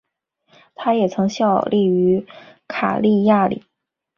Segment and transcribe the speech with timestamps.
[0.73, 2.25] 他也曾效力于
[2.67, 3.63] 卡利亚里。